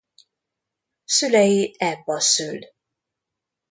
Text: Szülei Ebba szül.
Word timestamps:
Szülei 1.05 1.75
Ebba 1.77 2.19
szül. 2.19 2.59